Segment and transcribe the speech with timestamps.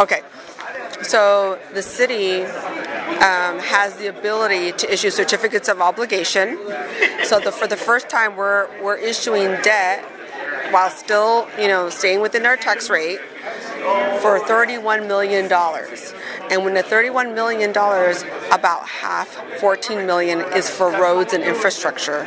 [0.00, 0.22] Okay,
[1.02, 6.56] so the city um, has the ability to issue certificates of obligation.
[7.24, 10.02] So the, for the first time, we're we're issuing debt
[10.70, 13.20] while still, you know, staying within our tax rate
[14.22, 15.52] for $31 million.
[16.50, 17.70] And when the $31 million,
[18.52, 19.28] about half,
[19.60, 22.22] 14 million, is for roads and infrastructure.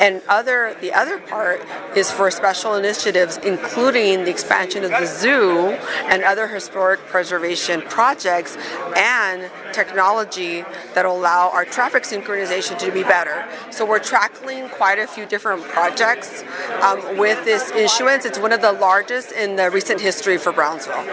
[0.00, 1.62] And other, the other part
[1.96, 5.68] is for special initiatives, including the expansion of the zoo
[6.06, 8.56] and other historic preservation projects
[8.96, 10.64] and technology
[10.94, 13.46] that will allow our traffic synchronization to be better.
[13.70, 16.44] So we're tackling quite a few different projects
[16.82, 18.24] um, with this issuance.
[18.24, 21.04] It's one of the largest in the recent history for Brownsville.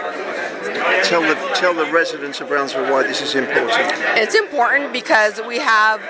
[1.04, 3.92] Tell the tell the residents of Brownsville why this is important.
[4.16, 6.00] It's important because we have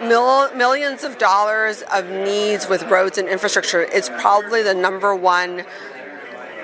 [0.00, 3.82] mil- millions of dollars of needs with roads and infrastructure.
[3.82, 5.64] It's probably the number one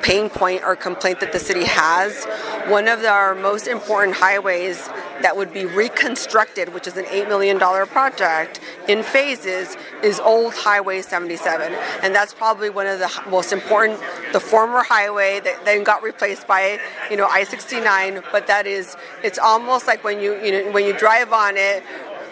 [0.03, 2.25] pain point or complaint that the city has.
[2.69, 4.89] One of our most important highways
[5.23, 11.03] that would be reconstructed, which is an $8 million project in phases, is Old Highway
[11.03, 11.73] 77.
[12.03, 14.01] And that's probably one of the most important,
[14.33, 19.39] the former highway that then got replaced by, you know, I-69, but that is, it's
[19.39, 21.85] almost like when you, you know, when you drive on it,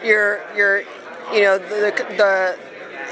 [0.04, 0.80] you're, you're,
[1.32, 2.58] you know, the, the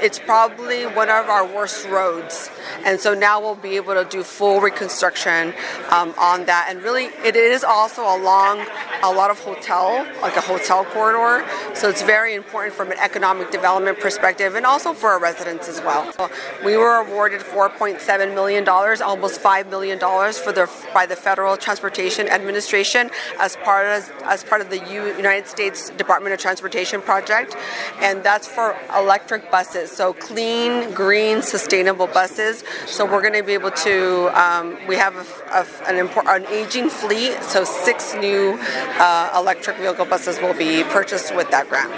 [0.01, 2.49] it's probably one of our worst roads.
[2.85, 5.53] And so now we'll be able to do full reconstruction
[5.89, 6.67] um, on that.
[6.69, 8.65] And really, it is also along
[9.03, 11.45] a lot of hotel, like a hotel corridor.
[11.73, 15.81] So it's very important from an economic development perspective and also for our residents as
[15.81, 16.11] well.
[16.13, 16.29] So
[16.65, 23.09] we were awarded $4.7 million, almost $5 million for the, by the Federal Transportation Administration
[23.39, 24.79] as part of, as part of the
[25.17, 27.55] United States Department of Transportation project.
[27.99, 29.88] And that's for electric buses.
[29.89, 32.63] So clean, green, sustainable buses.
[32.85, 34.39] So we're going to be able to.
[34.39, 37.41] Um, we have a, a, an, import, an aging fleet.
[37.43, 41.91] So six new uh, electric vehicle buses will be purchased with that grant.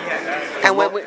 [0.66, 1.02] And when we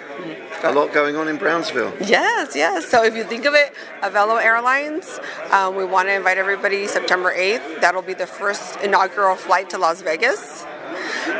[0.64, 1.92] a lot going on in Brownsville.
[2.00, 2.86] Yes, yes.
[2.86, 5.20] So if you think of it, Avelo Airlines,
[5.50, 7.82] um, we want to invite everybody September 8th.
[7.82, 10.63] That'll be the first inaugural flight to Las Vegas.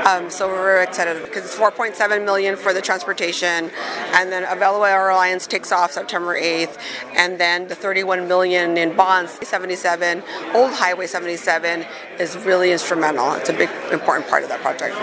[0.07, 3.71] Um, so we're very excited because it's 4.7 million for the transportation,
[4.15, 6.79] and then Avelo Airlines takes off September 8th,
[7.17, 10.23] and then the 31 million in bonds, 77,
[10.55, 11.85] Old Highway 77
[12.19, 13.33] is really instrumental.
[13.35, 14.95] It's a big important part of that project.